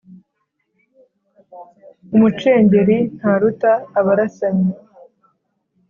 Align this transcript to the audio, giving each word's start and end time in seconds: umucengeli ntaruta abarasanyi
umucengeli 2.15 2.97
ntaruta 3.17 3.71
abarasanyi 3.99 4.67